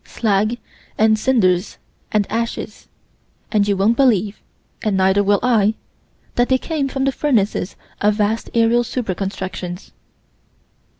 [0.03, 0.57] Slag
[0.97, 1.77] and cinders
[2.11, 2.87] and ashes,
[3.51, 4.41] and you won't believe,
[4.83, 5.75] and neither will I,
[6.33, 9.91] that they came from the furnaces of vast aerial super constructions.